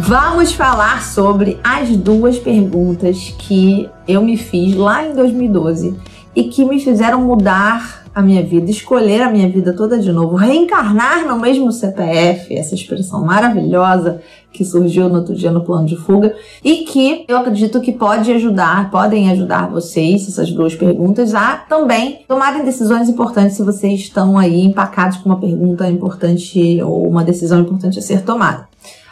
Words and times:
Vamos 0.00 0.52
falar 0.52 1.02
sobre 1.02 1.58
as 1.62 1.96
duas 1.96 2.38
perguntas 2.38 3.34
que 3.36 3.90
eu 4.06 4.22
me 4.22 4.36
fiz 4.36 4.76
lá 4.76 5.04
em 5.04 5.12
2012 5.12 5.96
e 6.36 6.44
que 6.44 6.64
me 6.64 6.78
fizeram 6.78 7.20
mudar 7.20 8.04
a 8.14 8.22
minha 8.22 8.44
vida, 8.44 8.70
escolher 8.70 9.22
a 9.22 9.30
minha 9.30 9.48
vida 9.48 9.72
toda 9.72 9.98
de 9.98 10.12
novo, 10.12 10.36
reencarnar 10.36 11.26
no 11.26 11.36
mesmo 11.36 11.72
CPF, 11.72 12.54
essa 12.54 12.76
expressão 12.76 13.24
maravilhosa 13.24 14.20
que 14.52 14.64
surgiu 14.64 15.08
no 15.08 15.16
outro 15.16 15.34
dia 15.34 15.50
no 15.50 15.64
plano 15.64 15.86
de 15.86 15.96
fuga 15.96 16.32
e 16.64 16.84
que 16.84 17.24
eu 17.26 17.36
acredito 17.36 17.80
que 17.80 17.90
pode 17.90 18.30
ajudar, 18.30 18.92
podem 18.92 19.28
ajudar 19.32 19.68
vocês, 19.68 20.28
essas 20.28 20.52
duas 20.52 20.76
perguntas, 20.76 21.34
a 21.34 21.56
também 21.56 22.20
tomarem 22.28 22.64
decisões 22.64 23.08
importantes 23.08 23.56
se 23.56 23.64
vocês 23.64 23.98
estão 23.98 24.38
aí 24.38 24.64
empacados 24.64 25.18
com 25.18 25.28
uma 25.28 25.40
pergunta 25.40 25.88
importante 25.88 26.80
ou 26.82 27.08
uma 27.08 27.24
decisão 27.24 27.60
importante 27.60 27.98
a 27.98 28.02
ser 28.02 28.22
tomada. 28.22 28.67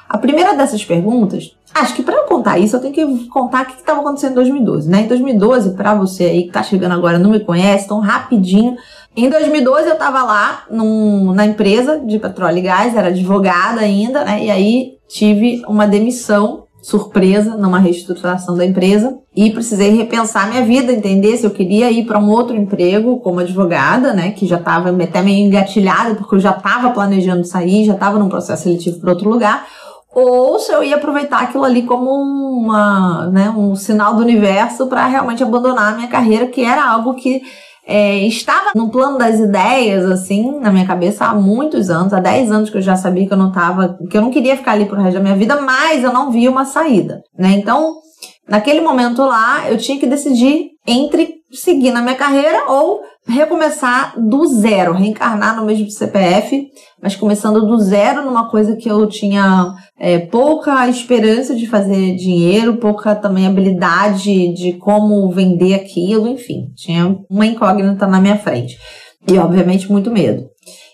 A 0.09 0.19
primeira 0.19 0.55
dessas 0.55 0.85
perguntas, 0.85 1.57
acho 1.75 1.95
que 1.95 2.03
para 2.03 2.15
eu 2.15 2.25
contar 2.25 2.59
isso, 2.59 2.77
eu 2.77 2.81
tenho 2.81 2.95
que 2.95 3.29
contar 3.29 3.63
o 3.63 3.67
que 3.67 3.75
estava 3.75 4.01
acontecendo 4.01 4.33
em 4.33 4.35
2012, 4.35 4.89
né? 4.89 5.01
Em 5.03 5.09
2012, 5.09 5.75
para 5.75 5.95
você 5.95 6.25
aí 6.25 6.43
que 6.43 6.49
está 6.49 6.63
chegando 6.63 6.93
agora 6.93 7.19
não 7.19 7.31
me 7.31 7.41
conhece, 7.41 7.89
tão 7.89 7.99
rapidinho. 7.99 8.77
Em 9.17 9.29
2012 9.29 9.89
eu 9.89 9.95
estava 9.95 10.23
lá 10.23 10.65
num, 10.71 11.33
na 11.33 11.47
empresa 11.47 11.99
de 11.99 12.19
petróleo 12.19 12.59
e 12.59 12.63
gás, 12.63 12.95
era 12.95 13.09
advogada 13.09 13.81
ainda, 13.81 14.25
né? 14.25 14.45
E 14.45 14.51
aí 14.51 14.99
tive 15.09 15.63
uma 15.67 15.87
demissão 15.87 16.67
surpresa 16.87 17.57
numa 17.57 17.81
reestruturação 17.81 18.57
da 18.57 18.65
empresa 18.65 19.19
e 19.35 19.51
precisei 19.51 19.91
repensar 19.91 20.49
minha 20.49 20.65
vida, 20.65 20.93
entender 20.93 21.37
se 21.37 21.45
eu 21.45 21.51
queria 21.51 21.91
ir 21.91 22.07
para 22.07 22.17
um 22.17 22.31
outro 22.31 22.55
emprego 22.55 23.19
como 23.19 23.41
advogada, 23.41 24.13
né, 24.13 24.31
que 24.31 24.47
já 24.47 24.57
estava 24.57 24.91
até 25.03 25.21
meio 25.21 25.45
engatilhada 25.45 26.15
porque 26.15 26.37
eu 26.37 26.39
já 26.39 26.53
estava 26.53 26.91
planejando 26.91 27.45
sair, 27.45 27.85
já 27.85 27.95
estava 27.95 28.21
num 28.21 28.29
processo 28.29 28.63
seletivo 28.63 29.01
para 29.01 29.11
outro 29.11 29.29
lugar, 29.29 29.67
ou 30.19 30.59
se 30.59 30.73
eu 30.73 30.83
ia 30.83 30.97
aproveitar 30.97 31.43
aquilo 31.43 31.63
ali 31.63 31.83
como 31.83 32.11
uma, 32.11 33.27
né, 33.27 33.51
um 33.51 33.77
sinal 33.77 34.15
do 34.15 34.23
universo 34.23 34.87
para 34.87 35.07
realmente 35.07 35.43
abandonar 35.43 35.93
a 35.93 35.97
minha 35.97 36.09
carreira, 36.09 36.47
que 36.47 36.65
era 36.65 36.89
algo 36.89 37.13
que 37.13 37.43
é, 37.87 38.21
estava 38.21 38.71
no 38.75 38.89
plano 38.89 39.19
das 39.19 39.39
ideias, 39.39 40.11
assim, 40.11 40.59
na 40.59 40.73
minha 40.73 40.87
cabeça 40.87 41.27
há 41.27 41.35
muitos 41.35 41.91
anos, 41.91 42.15
há 42.15 42.19
10 42.19 42.51
anos 42.51 42.71
que 42.71 42.79
eu 42.79 42.83
já 42.83 42.97
sabia 42.97 43.27
que 43.27 43.33
eu 43.35 43.37
não 43.37 43.53
tava, 43.53 43.99
que 44.11 44.17
eu 44.17 44.23
não 44.23 44.31
queria 44.31 44.57
ficar 44.57 44.73
ali 44.73 44.87
pro 44.87 44.99
resto 44.99 45.19
da 45.19 45.23
minha 45.23 45.37
vida, 45.37 45.61
mas 45.61 46.03
eu 46.03 46.15
não 46.15 46.31
via 46.31 46.51
uma 46.51 46.65
saída, 46.65 47.21
né? 47.39 47.51
Então, 47.51 47.97
naquele 48.49 48.81
momento 48.81 49.23
lá, 49.23 49.71
eu 49.71 49.77
tinha 49.77 50.01
que 50.01 50.07
decidir 50.07 50.71
entre 50.87 51.35
seguir 51.53 51.91
na 51.91 52.01
minha 52.01 52.17
carreira 52.17 52.65
ou 52.69 53.03
recomeçar 53.27 54.15
do 54.19 54.47
zero, 54.47 54.93
reencarnar 54.93 55.57
no 55.57 55.67
mesmo 55.67 55.91
CPF, 55.91 56.69
mas 57.03 57.17
começando 57.17 57.67
do 57.67 57.79
zero 57.79 58.25
numa 58.25 58.49
coisa 58.49 58.77
que 58.77 58.89
eu 58.89 59.07
tinha 59.09 59.75
é, 59.99 60.19
pouca 60.19 60.89
esperança 60.89 61.55
de 61.55 61.67
fazer 61.67 62.15
dinheiro, 62.15 62.77
pouca 62.77 63.15
também 63.15 63.47
habilidade 63.47 64.55
de 64.55 64.75
como 64.75 65.29
vender 65.31 65.75
aquilo, 65.75 66.29
enfim, 66.29 66.71
tinha 66.77 67.19
uma 67.29 67.47
incógnita 67.47 68.07
na 68.07 68.21
minha 68.21 68.39
frente. 68.39 68.79
E, 69.29 69.37
obviamente, 69.39 69.91
muito 69.91 70.11
medo. 70.11 70.47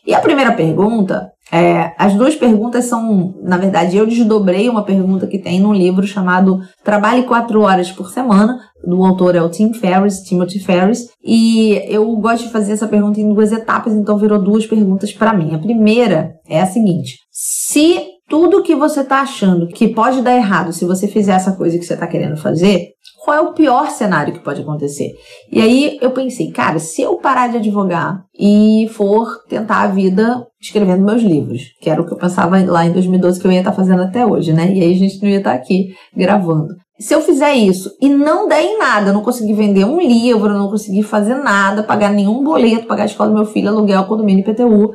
E 0.06 0.14
a 0.14 0.20
primeira 0.20 0.52
pergunta 0.52 1.30
é, 1.52 1.92
as 1.98 2.14
duas 2.14 2.34
perguntas 2.34 2.86
são, 2.86 3.34
na 3.42 3.58
verdade, 3.58 3.94
eu 3.94 4.06
desdobrei 4.06 4.70
uma 4.70 4.84
pergunta 4.84 5.26
que 5.26 5.38
tem 5.38 5.60
num 5.60 5.74
livro 5.74 6.06
chamado 6.06 6.60
Trabalhe 6.82 7.24
Quatro 7.24 7.60
Horas 7.60 7.92
por 7.92 8.10
Semana, 8.10 8.58
do 8.82 9.04
autor 9.04 9.36
é 9.36 9.42
o 9.42 9.50
Tim 9.50 9.74
Ferriss, 9.74 10.22
Timothy 10.22 10.58
Ferriss, 10.60 11.10
e 11.22 11.74
eu 11.88 12.06
gosto 12.16 12.44
de 12.44 12.52
fazer 12.52 12.72
essa 12.72 12.88
pergunta 12.88 13.20
em 13.20 13.34
duas 13.34 13.52
etapas, 13.52 13.92
então 13.92 14.16
virou 14.16 14.42
duas 14.42 14.66
perguntas 14.66 15.12
para 15.12 15.34
mim. 15.34 15.54
A 15.54 15.58
primeira 15.58 16.32
é 16.48 16.60
a 16.60 16.66
seguinte: 16.66 17.18
se 17.30 18.00
tudo 18.30 18.62
que 18.62 18.74
você 18.74 19.00
está 19.00 19.20
achando 19.20 19.66
que 19.68 19.88
pode 19.88 20.22
dar 20.22 20.34
errado 20.34 20.72
se 20.72 20.86
você 20.86 21.06
fizer 21.06 21.34
essa 21.34 21.52
coisa 21.52 21.78
que 21.78 21.84
você 21.84 21.92
está 21.92 22.06
querendo 22.06 22.38
fazer, 22.38 22.92
qual 23.24 23.36
é 23.36 23.40
o 23.40 23.52
pior 23.52 23.88
cenário 23.90 24.32
que 24.32 24.40
pode 24.40 24.62
acontecer? 24.62 25.12
E 25.50 25.60
aí 25.60 25.98
eu 26.02 26.10
pensei, 26.10 26.50
cara, 26.50 26.78
se 26.78 27.02
eu 27.02 27.16
parar 27.16 27.48
de 27.48 27.58
advogar 27.58 28.24
e 28.38 28.88
for 28.92 29.44
tentar 29.48 29.82
a 29.82 29.86
vida 29.86 30.44
escrevendo 30.60 31.04
meus 31.04 31.22
livros, 31.22 31.62
que 31.80 31.88
era 31.88 32.02
o 32.02 32.06
que 32.06 32.12
eu 32.12 32.18
pensava 32.18 32.60
lá 32.64 32.84
em 32.84 32.92
2012 32.92 33.40
que 33.40 33.46
eu 33.46 33.52
ia 33.52 33.60
estar 33.60 33.72
fazendo 33.72 34.02
até 34.02 34.26
hoje, 34.26 34.52
né? 34.52 34.72
E 34.72 34.82
aí 34.82 34.92
a 34.92 34.98
gente 34.98 35.22
não 35.22 35.28
ia 35.28 35.38
estar 35.38 35.52
aqui 35.52 35.94
gravando. 36.16 36.74
Se 36.98 37.14
eu 37.14 37.20
fizer 37.20 37.54
isso 37.54 37.90
e 38.00 38.08
não 38.08 38.48
der 38.48 38.62
em 38.62 38.78
nada, 38.78 39.12
não 39.12 39.22
conseguir 39.22 39.54
vender 39.54 39.84
um 39.84 40.00
livro, 40.00 40.52
não 40.52 40.68
conseguir 40.68 41.02
fazer 41.02 41.34
nada, 41.34 41.82
pagar 41.82 42.12
nenhum 42.12 42.42
boleto, 42.42 42.86
pagar 42.86 43.04
a 43.04 43.06
escola 43.06 43.30
do 43.30 43.36
meu 43.36 43.46
filho, 43.46 43.68
aluguel, 43.68 44.04
condomínio, 44.04 44.42
IPTU, 44.42 44.92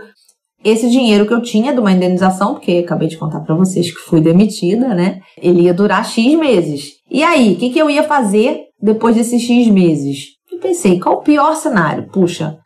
esse 0.63 0.89
dinheiro 0.89 1.25
que 1.25 1.33
eu 1.33 1.41
tinha 1.41 1.73
de 1.73 1.79
uma 1.79 1.91
indenização, 1.91 2.53
porque 2.53 2.83
acabei 2.83 3.07
de 3.07 3.17
contar 3.17 3.41
para 3.41 3.55
vocês 3.55 3.89
que 3.89 4.01
fui 4.01 4.19
demitida, 4.19 4.93
né? 4.93 5.19
Ele 5.37 5.61
ia 5.61 5.73
durar 5.73 6.05
X 6.05 6.37
meses. 6.37 6.96
E 7.09 7.23
aí, 7.23 7.53
o 7.53 7.57
que, 7.57 7.69
que 7.69 7.79
eu 7.79 7.89
ia 7.89 8.03
fazer 8.03 8.65
depois 8.81 9.15
desses 9.15 9.41
X 9.41 9.67
meses? 9.67 10.37
Eu 10.51 10.59
pensei, 10.59 10.99
qual 10.99 11.15
o 11.15 11.21
pior 11.21 11.55
cenário? 11.55 12.09
Puxa, 12.11 12.57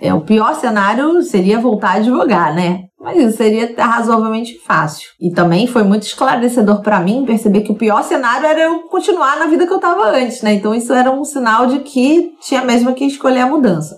é, 0.00 0.12
o 0.12 0.20
pior 0.20 0.54
cenário 0.54 1.22
seria 1.22 1.58
voltar 1.58 1.90
a 1.90 1.94
advogar, 1.94 2.54
né? 2.54 2.84
Mas 3.00 3.18
isso 3.18 3.36
seria 3.36 3.72
razoavelmente 3.78 4.58
fácil. 4.66 5.08
E 5.20 5.30
também 5.30 5.66
foi 5.66 5.82
muito 5.82 6.02
esclarecedor 6.02 6.82
para 6.82 7.00
mim 7.00 7.24
perceber 7.24 7.60
que 7.60 7.72
o 7.72 7.76
pior 7.76 8.02
cenário 8.02 8.46
era 8.46 8.62
eu 8.62 8.80
continuar 8.88 9.38
na 9.38 9.46
vida 9.46 9.66
que 9.66 9.72
eu 9.72 9.76
estava 9.76 10.08
antes, 10.08 10.42
né? 10.42 10.54
Então 10.54 10.74
isso 10.74 10.92
era 10.92 11.10
um 11.10 11.24
sinal 11.24 11.66
de 11.66 11.80
que 11.80 12.32
tinha 12.40 12.64
mesmo 12.64 12.94
que 12.94 13.04
escolher 13.04 13.40
a 13.40 13.46
mudança. 13.46 13.96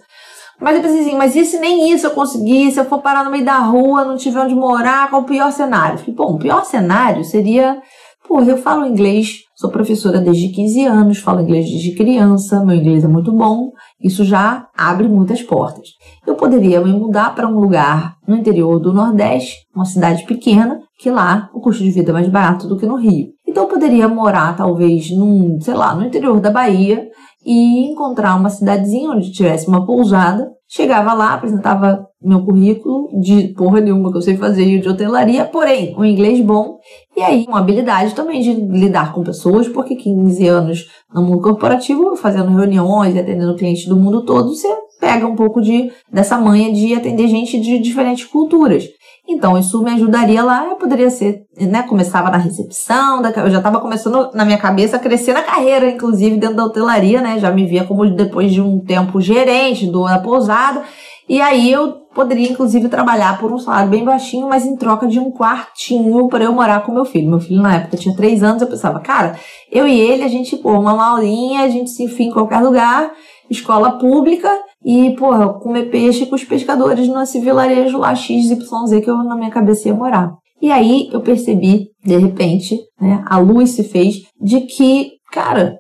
Mas 0.61 0.77
eu 0.77 0.83
pensei 0.83 1.01
assim, 1.01 1.17
mas 1.17 1.37
e 1.37 1.45
se 1.45 1.59
nem 1.59 1.91
isso 1.93 2.07
eu 2.07 2.11
conseguir, 2.11 2.71
se 2.73 2.81
eu 2.81 2.85
for 2.85 3.01
parar 3.01 3.25
no 3.25 3.31
meio 3.31 3.45
da 3.45 3.59
rua, 3.59 4.05
não 4.05 4.17
tiver 4.17 4.41
onde 4.41 4.55
morar, 4.55 5.09
qual 5.09 5.23
o 5.23 5.25
pior 5.25 5.53
cenário? 5.53 5.99
Falei, 5.99 6.15
bom, 6.15 6.35
o 6.35 6.39
pior 6.39 6.65
cenário 6.65 7.25
seria, 7.25 7.81
pô, 8.29 8.43
eu 8.43 8.59
falo 8.59 8.87
inglês, 8.87 9.39
sou 9.57 9.71
professora 9.71 10.21
desde 10.21 10.49
15 10.49 10.85
anos, 10.85 11.19
falo 11.19 11.41
inglês 11.41 11.65
desde 11.65 11.95
criança, 11.95 12.63
meu 12.63 12.77
inglês 12.77 13.03
é 13.03 13.09
muito 13.09 13.33
bom, 13.33 13.71
isso 13.99 14.23
já 14.23 14.69
abre 14.77 15.09
muitas 15.09 15.43
portas. 15.43 15.89
Eu 16.27 16.35
poderia 16.35 16.81
me 16.83 16.93
mudar 16.93 17.35
para 17.35 17.49
um 17.49 17.59
lugar 17.59 18.17
no 18.29 18.37
interior 18.37 18.79
do 18.79 18.93
Nordeste, 18.93 19.57
uma 19.75 19.87
cidade 19.87 20.25
pequena, 20.27 20.79
que 21.01 21.11
lá 21.11 21.49
o 21.55 21.61
custo 21.61 21.83
de 21.83 21.91
vida 21.91 22.11
é 22.11 22.13
mais 22.13 22.29
barato 22.29 22.69
do 22.69 22.77
que 22.77 22.85
no 22.85 22.97
Rio. 22.97 23.29
Então 23.47 23.63
eu 23.63 23.69
poderia 23.69 24.07
morar 24.07 24.55
talvez 24.55 25.11
num, 25.11 25.59
sei 25.61 25.75
lá, 25.75 25.95
no 25.95 26.05
interior 26.05 26.39
da 26.39 26.51
Bahia, 26.51 27.09
e 27.47 27.91
encontrar 27.91 28.35
uma 28.35 28.51
cidadezinha 28.51 29.11
onde 29.11 29.33
tivesse 29.33 29.69
uma 29.69 29.87
pousada. 29.87 30.51
Chegava 30.71 31.15
lá, 31.15 31.33
apresentava 31.33 32.07
meu 32.21 32.45
currículo 32.45 33.09
de 33.21 33.55
porra 33.55 33.81
nenhuma 33.81 34.11
que 34.11 34.19
eu 34.19 34.23
sei 34.23 34.37
fazer 34.37 34.79
de 34.79 34.89
hotelaria, 34.89 35.47
porém, 35.47 35.97
um 35.97 36.05
inglês 36.05 36.41
bom 36.41 36.79
e 37.17 37.23
aí 37.23 37.47
uma 37.49 37.61
habilidade 37.61 38.15
também 38.15 38.43
de 38.43 38.53
lidar 38.53 39.15
com 39.15 39.23
pessoas, 39.23 39.67
porque 39.67 39.97
15 39.97 40.47
anos 40.47 40.91
no 41.15 41.23
mundo 41.23 41.41
corporativo, 41.41 42.15
fazendo 42.17 42.55
reuniões 42.55 43.15
e 43.15 43.19
atendendo 43.19 43.57
clientes 43.57 43.87
do 43.87 43.97
mundo 43.97 44.27
todo, 44.27 44.55
você 44.55 44.69
pega 45.09 45.27
um 45.27 45.35
pouco 45.35 45.63
de 45.63 45.91
dessa 46.13 46.37
manha 46.37 46.71
de 46.71 46.95
atender 46.95 47.29
gente 47.29 47.59
de 47.59 47.79
diferentes 47.79 48.27
culturas. 48.27 48.85
Então, 49.27 49.59
isso 49.59 49.83
me 49.83 49.91
ajudaria 49.91 50.43
lá. 50.43 50.67
Eu 50.67 50.77
poderia 50.77 51.09
ser, 51.09 51.45
né? 51.59 51.83
Começava 51.83 52.31
na 52.31 52.37
recepção, 52.37 53.23
eu 53.23 53.51
já 53.51 53.59
estava 53.59 53.81
começando 53.81 54.31
na 54.35 54.45
minha 54.45 54.59
cabeça 54.59 54.97
a 54.97 54.99
crescer 54.99 55.33
na 55.33 55.43
carreira, 55.43 55.91
inclusive 55.91 56.37
dentro 56.37 56.57
da 56.57 56.65
hotelaria, 56.65 57.23
né? 57.23 57.39
Já 57.39 57.51
me 57.51 57.67
via 57.67 57.85
como 57.85 58.09
depois 58.11 58.53
de 58.53 58.61
um 58.61 58.81
tempo 58.81 59.19
gerente 59.21 59.87
do 59.87 60.05
da 60.05 60.19
pousada. 60.19 60.83
E 61.27 61.41
aí 61.41 61.71
eu 61.71 61.93
poderia, 62.15 62.51
inclusive, 62.51 62.89
trabalhar 62.89 63.39
por 63.39 63.53
um 63.53 63.59
salário 63.59 63.91
bem 63.91 64.05
baixinho, 64.05 64.49
mas 64.49 64.65
em 64.65 64.77
troca 64.77 65.07
de 65.07 65.19
um 65.19 65.31
quartinho 65.31 66.27
para 66.29 66.45
eu 66.45 66.53
morar 66.53 66.83
com 66.83 66.93
meu 66.93 67.05
filho. 67.05 67.29
Meu 67.29 67.41
filho, 67.41 67.63
na 67.63 67.77
época, 67.77 67.99
tinha 67.99 68.17
três 68.17 68.43
anos. 68.43 68.63
Eu 68.63 68.69
pensava, 68.69 69.01
cara, 69.01 69.39
eu 69.71 69.87
e 69.87 69.99
ele, 69.99 70.23
a 70.23 70.29
gente, 70.29 70.57
pô, 70.57 70.71
uma 70.73 70.95
maulinha, 70.95 71.63
a 71.63 71.69
gente 71.69 71.91
se 71.91 72.03
enfia 72.03 72.27
em 72.27 72.33
qualquer 72.33 72.61
lugar 72.61 73.11
escola 73.51 73.93
pública 73.99 74.51
e, 74.85 75.15
porra, 75.17 75.55
comer 75.55 75.91
peixe 75.91 76.27
com 76.27 76.35
os 76.35 76.45
pescadores 76.45 77.09
nesse 77.09 77.41
vilarejo 77.41 77.99
lá 77.99 78.15
XYZ 78.15 78.59
que 79.03 79.11
eu 79.11 79.17
na 79.19 79.37
minha 79.37 79.51
cabeça 79.51 79.89
ia 79.89 79.95
morar. 79.95 80.33
E 80.61 80.73
aí 80.73 81.09
eu 81.13 81.21
percebi, 81.21 81.89
de 82.05 82.17
repente, 82.17 82.79
né, 83.01 83.25
a 83.27 83.39
luz 83.39 83.71
se 83.71 83.85
fez 83.85 84.23
de 84.41 84.63
que, 84.63 85.13
cara, 85.33 85.79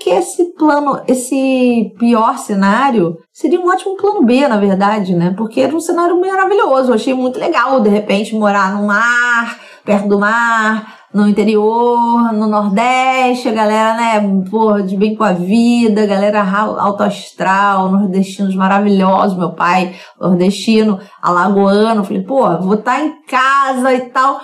que 0.00 0.10
esse 0.10 0.52
plano, 0.54 1.00
esse 1.06 1.92
pior 1.98 2.38
cenário 2.38 3.16
seria 3.32 3.60
um 3.60 3.68
ótimo 3.68 3.96
plano 3.96 4.24
B, 4.24 4.46
na 4.48 4.58
verdade, 4.58 5.14
né? 5.14 5.34
Porque 5.36 5.60
era 5.60 5.74
um 5.74 5.80
cenário 5.80 6.18
maravilhoso. 6.20 6.90
Eu 6.90 6.94
achei 6.94 7.14
muito 7.14 7.38
legal, 7.38 7.80
de 7.80 7.88
repente, 7.88 8.34
morar 8.34 8.74
no 8.74 8.86
mar, 8.86 9.58
perto 9.84 10.08
do 10.08 10.18
mar, 10.18 10.99
no 11.12 11.28
interior, 11.28 12.32
no 12.32 12.46
Nordeste, 12.46 13.48
a 13.48 13.52
galera, 13.52 13.94
né, 13.94 14.42
porra, 14.48 14.82
de 14.82 14.96
bem 14.96 15.16
com 15.16 15.24
a 15.24 15.32
vida, 15.32 16.06
galera 16.06 16.42
alto 16.42 17.02
astral, 17.02 17.90
nordestinos 17.90 18.54
maravilhosos, 18.54 19.36
meu 19.36 19.52
pai 19.52 19.94
nordestino, 20.20 21.00
alagoano, 21.20 22.04
falei, 22.04 22.22
pô, 22.22 22.56
vou 22.58 22.74
estar 22.74 22.96
tá 22.96 23.04
em 23.04 23.22
casa 23.26 23.92
e 23.92 24.00
tal. 24.10 24.40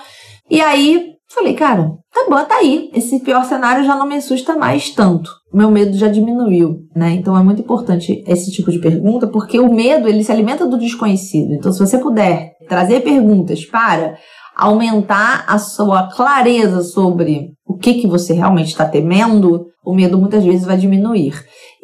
E 0.51 0.61
aí, 0.61 1.15
falei, 1.29 1.55
cara, 1.55 1.93
tá 2.13 2.27
bom, 2.29 2.45
tá 2.45 2.57
aí. 2.57 2.91
Esse 2.95 3.21
pior 3.21 3.45
cenário 3.45 3.85
já 3.85 3.95
não 3.95 4.07
me 4.07 4.17
assusta 4.17 4.57
mais 4.57 4.91
tanto. 4.91 5.31
Meu 5.53 5.71
medo 5.71 5.97
já 5.97 6.09
diminuiu, 6.09 6.81
né? 6.95 7.13
Então 7.13 7.39
é 7.39 7.43
muito 7.43 7.63
importante 7.63 8.25
esse 8.27 8.51
tipo 8.51 8.71
de 8.71 8.79
pergunta, 8.79 9.27
porque 9.27 9.59
o 9.59 9.73
medo, 9.73 10.09
ele 10.09 10.25
se 10.25 10.33
alimenta 10.33 10.67
do 10.67 10.79
desconhecido. 10.79 11.55
Então, 11.55 11.73
se 11.73 11.79
você 11.79 11.99
puder 11.99 12.53
trazer 12.69 13.01
perguntas 13.01 13.65
para 13.65 14.17
aumentar 14.57 15.45
a 15.47 15.59
sua 15.59 16.09
clareza 16.09 16.83
sobre 16.83 17.53
o 17.67 17.77
que, 17.77 17.95
que 17.95 18.07
você 18.07 18.33
realmente 18.33 18.69
está 18.69 18.87
temendo, 18.87 19.67
o 19.85 19.95
medo 19.95 20.19
muitas 20.19 20.43
vezes 20.45 20.65
vai 20.65 20.79
diminuir. 20.79 21.35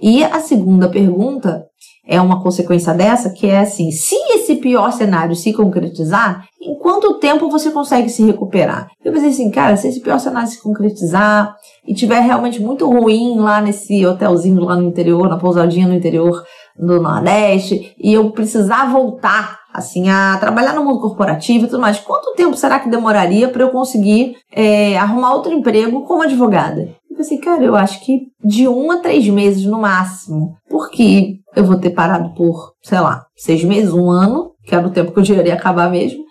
E 0.01 0.25
a 0.25 0.41
segunda 0.41 0.89
pergunta 0.89 1.65
é 2.07 2.21
uma 2.21 2.43
consequência 2.43 2.93
dessa, 2.95 3.31
que 3.31 3.47
é 3.47 3.61
assim: 3.61 3.91
se 3.91 4.15
esse 4.35 4.57
pior 4.57 4.91
cenário 4.93 5.37
se 5.37 5.53
concretizar, 5.53 6.45
em 6.61 6.77
quanto 6.79 7.19
tempo 7.19 7.51
você 7.51 7.71
consegue 7.71 8.09
se 8.09 8.25
recuperar? 8.25 8.89
Eu 9.05 9.13
pensei 9.13 9.29
assim, 9.29 9.51
cara, 9.51 9.77
se 9.77 9.89
esse 9.89 10.01
pior 10.01 10.19
cenário 10.19 10.49
se 10.49 10.61
concretizar 10.61 11.55
e 11.87 11.95
tiver 11.95 12.21
realmente 12.21 12.61
muito 12.61 12.89
ruim 12.89 13.39
lá 13.39 13.61
nesse 13.61 14.05
hotelzinho 14.05 14.65
lá 14.65 14.77
no 14.77 14.89
interior, 14.89 15.29
na 15.29 15.39
pousadinha 15.39 15.87
no 15.87 15.95
interior 15.95 16.43
do 16.77 17.01
Nordeste, 17.01 17.95
e 18.03 18.13
eu 18.13 18.31
precisar 18.31 18.91
voltar 18.91 19.61
assim, 19.73 20.09
a 20.09 20.37
trabalhar 20.39 20.75
no 20.75 20.85
mundo 20.85 21.01
corporativo 21.01 21.65
e 21.65 21.69
tudo 21.69 21.81
mais. 21.81 21.99
Quanto 21.99 22.35
tempo 22.35 22.57
será 22.57 22.79
que 22.79 22.91
demoraria 22.91 23.49
para 23.49 23.63
eu 23.63 23.71
conseguir 23.71 24.37
é, 24.53 24.97
arrumar 24.99 25.35
outro 25.35 25.53
emprego 25.53 26.03
como 26.03 26.23
advogada? 26.23 26.89
Eu 27.11 27.17
pensei, 27.17 27.39
cara, 27.39 27.63
eu 27.63 27.77
acho 27.77 28.05
que 28.05 28.29
de 28.45 28.67
um 28.69 28.91
a 28.91 28.99
três 28.99 29.27
meses 29.29 29.65
no 29.65 29.81
máximo. 29.81 30.57
Porque 30.69 31.37
eu 31.55 31.65
vou 31.65 31.79
ter 31.79 31.91
parado 31.91 32.35
por, 32.35 32.73
sei 32.83 33.01
lá, 33.01 33.27
seis 33.37 33.63
meses, 33.65 33.93
um 33.93 34.11
ano, 34.11 34.53
que 34.65 34.75
era 34.75 34.87
o 34.87 34.91
tempo 34.91 35.13
que 35.13 35.21
o 35.21 35.23
dinheiro 35.23 35.49
ia 35.49 35.55
acabar 35.55 35.91
mesmo 35.91 36.22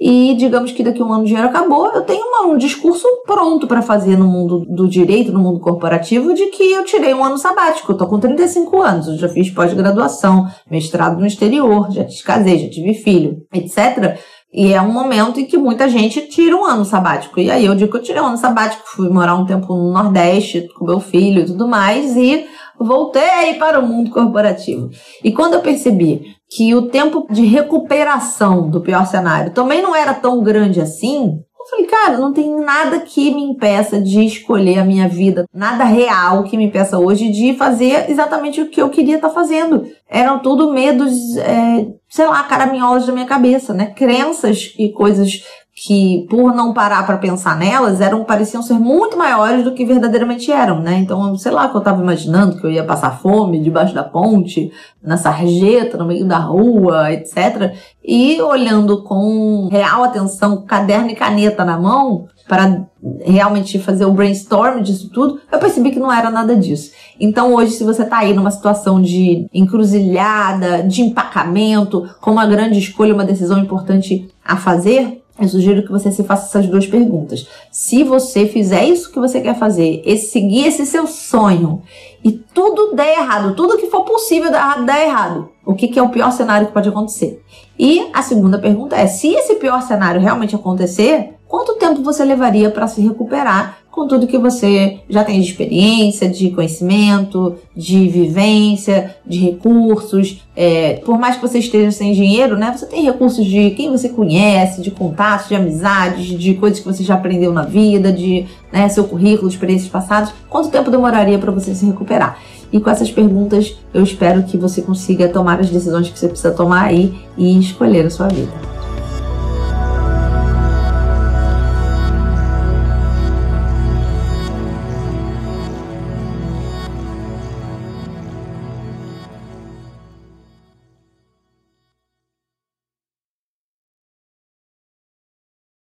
e 0.00 0.34
digamos 0.34 0.72
que 0.72 0.82
daqui 0.82 1.02
a 1.02 1.04
um 1.04 1.12
ano 1.12 1.24
o 1.24 1.26
dinheiro 1.26 1.46
acabou, 1.46 1.92
eu 1.92 2.00
tenho 2.00 2.24
uma, 2.24 2.46
um 2.46 2.56
discurso 2.56 3.06
pronto 3.26 3.66
para 3.66 3.82
fazer 3.82 4.16
no 4.16 4.26
mundo 4.26 4.64
do 4.66 4.88
direito, 4.88 5.30
no 5.30 5.40
mundo 5.40 5.60
corporativo, 5.60 6.32
de 6.32 6.46
que 6.46 6.72
eu 6.72 6.86
tirei 6.86 7.12
um 7.12 7.22
ano 7.22 7.36
sabático. 7.36 7.92
Eu 7.92 7.98
tô 7.98 8.06
com 8.06 8.18
35 8.18 8.80
anos, 8.80 9.08
eu 9.08 9.18
já 9.18 9.28
fiz 9.28 9.50
pós-graduação, 9.50 10.48
mestrado 10.70 11.20
no 11.20 11.26
exterior, 11.26 11.90
já 11.90 12.06
casei, 12.24 12.60
já 12.60 12.70
tive 12.70 12.94
filho, 12.94 13.42
etc. 13.52 14.18
E 14.50 14.72
é 14.72 14.80
um 14.80 14.90
momento 14.90 15.38
em 15.38 15.44
que 15.44 15.58
muita 15.58 15.86
gente 15.86 16.22
tira 16.28 16.56
um 16.56 16.64
ano 16.64 16.84
sabático. 16.86 17.38
E 17.38 17.50
aí 17.50 17.66
eu 17.66 17.74
digo 17.74 17.90
que 17.90 17.98
eu 17.98 18.02
tirei 18.02 18.22
um 18.22 18.26
ano 18.26 18.38
sabático, 18.38 18.82
fui 18.86 19.10
morar 19.10 19.34
um 19.34 19.44
tempo 19.44 19.74
no 19.74 19.92
Nordeste 19.92 20.66
com 20.78 20.86
meu 20.86 20.98
filho 20.98 21.42
e 21.42 21.44
tudo 21.44 21.68
mais, 21.68 22.16
e 22.16 22.46
voltei 22.84 23.54
para 23.58 23.78
o 23.78 23.86
mundo 23.86 24.10
corporativo. 24.10 24.90
E 25.22 25.32
quando 25.32 25.54
eu 25.54 25.60
percebi 25.60 26.22
que 26.48 26.74
o 26.74 26.88
tempo 26.88 27.26
de 27.30 27.44
recuperação 27.44 28.68
do 28.68 28.80
pior 28.80 29.06
cenário 29.06 29.52
também 29.52 29.82
não 29.82 29.94
era 29.94 30.14
tão 30.14 30.42
grande 30.42 30.80
assim, 30.80 31.40
eu 31.60 31.66
falei, 31.66 31.86
cara, 31.86 32.18
não 32.18 32.32
tem 32.32 32.50
nada 32.58 33.00
que 33.00 33.32
me 33.34 33.42
impeça 33.42 34.00
de 34.00 34.24
escolher 34.24 34.78
a 34.78 34.84
minha 34.84 35.06
vida, 35.06 35.44
nada 35.52 35.84
real 35.84 36.42
que 36.44 36.56
me 36.56 36.64
impeça 36.64 36.98
hoje 36.98 37.30
de 37.30 37.54
fazer 37.54 38.10
exatamente 38.10 38.62
o 38.62 38.68
que 38.68 38.80
eu 38.80 38.88
queria 38.88 39.16
estar 39.16 39.28
tá 39.28 39.34
fazendo. 39.34 39.86
Eram 40.08 40.38
tudo 40.38 40.72
medos, 40.72 41.36
é, 41.36 41.86
sei 42.08 42.26
lá, 42.26 42.42
caraminholas 42.44 43.06
da 43.06 43.12
minha 43.12 43.26
cabeça, 43.26 43.74
né? 43.74 43.92
Crenças 43.94 44.74
e 44.78 44.90
coisas 44.90 45.44
que 45.82 46.26
por 46.28 46.54
não 46.54 46.74
parar 46.74 47.06
para 47.06 47.16
pensar 47.16 47.56
nelas 47.56 48.02
eram 48.02 48.22
pareciam 48.22 48.62
ser 48.62 48.74
muito 48.74 49.16
maiores 49.16 49.64
do 49.64 49.72
que 49.72 49.82
verdadeiramente 49.82 50.52
eram, 50.52 50.78
né? 50.80 50.98
Então, 50.98 51.34
sei 51.38 51.50
lá, 51.50 51.68
que 51.68 51.76
eu 51.76 51.80
tava 51.80 52.02
imaginando 52.02 52.58
que 52.58 52.66
eu 52.66 52.70
ia 52.70 52.84
passar 52.84 53.18
fome 53.18 53.62
debaixo 53.62 53.94
da 53.94 54.04
ponte, 54.04 54.70
na 55.02 55.16
sarjeta, 55.16 55.96
no 55.96 56.04
meio 56.04 56.26
da 56.26 56.36
rua, 56.36 57.10
etc. 57.10 57.72
E 58.04 58.38
olhando 58.42 59.02
com 59.04 59.68
real 59.72 60.04
atenção, 60.04 60.66
caderno 60.66 61.10
e 61.10 61.14
caneta 61.14 61.64
na 61.64 61.78
mão, 61.78 62.28
para 62.46 62.84
realmente 63.24 63.78
fazer 63.78 64.04
o 64.04 64.12
brainstorm 64.12 64.82
disso 64.82 65.08
tudo, 65.08 65.40
eu 65.50 65.58
percebi 65.58 65.92
que 65.92 65.98
não 65.98 66.12
era 66.12 66.30
nada 66.30 66.54
disso. 66.56 66.90
Então 67.18 67.54
hoje, 67.54 67.72
se 67.72 67.84
você 67.84 68.04
tá 68.04 68.18
aí 68.18 68.34
numa 68.34 68.50
situação 68.50 69.00
de 69.00 69.46
encruzilhada, 69.54 70.82
de 70.82 71.00
empacamento, 71.00 72.06
com 72.20 72.32
uma 72.32 72.44
grande 72.44 72.78
escolha, 72.78 73.14
uma 73.14 73.24
decisão 73.24 73.58
importante 73.58 74.28
a 74.44 74.56
fazer, 74.56 75.19
eu 75.40 75.48
sugiro 75.48 75.82
que 75.82 75.90
você 75.90 76.12
se 76.12 76.22
faça 76.22 76.46
essas 76.46 76.70
duas 76.70 76.86
perguntas. 76.86 77.48
Se 77.70 78.04
você 78.04 78.46
fizer 78.46 78.84
isso 78.84 79.10
que 79.10 79.18
você 79.18 79.40
quer 79.40 79.58
fazer, 79.58 80.02
seguir 80.18 80.66
esse 80.66 80.84
seu 80.84 81.06
sonho 81.06 81.82
e 82.22 82.30
tudo 82.30 82.94
der 82.94 83.18
errado, 83.18 83.54
tudo 83.54 83.78
que 83.78 83.86
for 83.86 84.04
possível 84.04 84.50
dar, 84.50 84.84
dar 84.84 85.02
errado, 85.02 85.48
o 85.64 85.74
que, 85.74 85.88
que 85.88 85.98
é 85.98 86.02
o 86.02 86.10
pior 86.10 86.30
cenário 86.30 86.66
que 86.66 86.72
pode 86.72 86.88
acontecer? 86.88 87.42
E 87.78 88.10
a 88.12 88.22
segunda 88.22 88.58
pergunta 88.58 88.96
é: 88.96 89.06
se 89.06 89.28
esse 89.28 89.54
pior 89.54 89.80
cenário 89.82 90.20
realmente 90.20 90.54
acontecer, 90.54 91.34
quanto 91.48 91.76
tempo 91.76 92.02
você 92.02 92.24
levaria 92.24 92.70
para 92.70 92.86
se 92.86 93.00
recuperar 93.00 93.78
com 93.90 94.06
tudo 94.06 94.26
que 94.26 94.38
você 94.38 95.00
já 95.08 95.24
tem 95.24 95.40
de 95.40 95.50
experiência, 95.50 96.28
de 96.28 96.50
conhecimento, 96.50 97.56
de 97.76 98.08
vivência, 98.08 99.16
de 99.26 99.38
recursos. 99.38 100.42
É, 100.56 100.94
por 101.04 101.18
mais 101.18 101.36
que 101.36 101.42
você 101.42 101.58
esteja 101.58 101.90
sem 101.90 102.12
dinheiro, 102.12 102.56
né? 102.56 102.72
Você 102.76 102.86
tem 102.86 103.04
recursos 103.04 103.44
de 103.44 103.70
quem 103.70 103.90
você 103.90 104.08
conhece, 104.08 104.80
de 104.80 104.90
contatos, 104.90 105.48
de 105.48 105.56
amizades, 105.56 106.26
de 106.26 106.54
coisas 106.54 106.78
que 106.78 106.86
você 106.86 107.02
já 107.02 107.14
aprendeu 107.14 107.52
na 107.52 107.62
vida, 107.62 108.12
de 108.12 108.46
né, 108.72 108.88
seu 108.88 109.04
currículo, 109.04 109.48
de 109.48 109.54
experiências 109.54 109.90
passadas. 109.90 110.32
Quanto 110.48 110.70
tempo 110.70 110.90
demoraria 110.90 111.38
para 111.38 111.50
você 111.50 111.74
se 111.74 111.84
recuperar? 111.84 112.38
E 112.72 112.78
com 112.78 112.88
essas 112.88 113.10
perguntas, 113.10 113.76
eu 113.92 114.02
espero 114.04 114.44
que 114.44 114.56
você 114.56 114.80
consiga 114.80 115.28
tomar 115.28 115.58
as 115.58 115.68
decisões 115.68 116.08
que 116.08 116.18
você 116.18 116.28
precisa 116.28 116.52
tomar 116.52 116.84
aí 116.84 117.12
e 117.36 117.58
escolher 117.58 118.06
a 118.06 118.10
sua 118.10 118.28
vida. 118.28 118.69